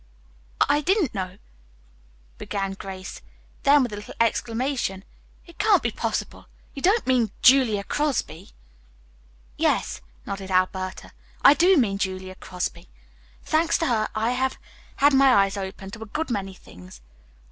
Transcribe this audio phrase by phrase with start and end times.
[0.67, 1.37] "I didn't know,"
[2.39, 3.21] began Grace,
[3.61, 5.03] then with a little exclamation:
[5.45, 6.47] "It can't be possible!
[6.73, 8.49] You don't mean Julia Crosby?"
[9.57, 11.11] "Yes," nodded Alberta.
[11.45, 12.89] "I do mean Julia Crosby.
[13.43, 14.57] Thanks to her, I have
[14.95, 17.01] had my eyes opened to a good many things.